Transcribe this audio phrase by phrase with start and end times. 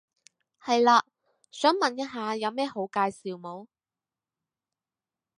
[0.59, 1.05] 係嘞，
[1.51, 3.67] 想問一下有咩好介紹冇？